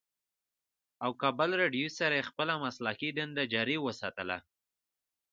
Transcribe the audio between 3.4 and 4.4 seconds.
جاري اوساتله